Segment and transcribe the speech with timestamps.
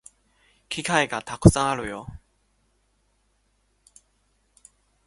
[0.67, 2.07] 機会がたくさんあるよ